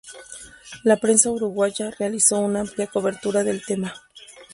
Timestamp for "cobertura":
2.87-3.43